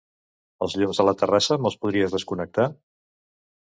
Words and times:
Els 0.65 0.77
llums 0.79 1.03
de 1.03 1.05
la 1.11 1.15
terrassa 1.21 1.61
me'ls 1.67 1.79
podries 1.87 2.19
desconnectar? 2.19 2.71